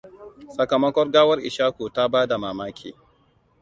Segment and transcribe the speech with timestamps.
[0.55, 2.91] Sakamakon gawar Ishaku ta bada mamaki.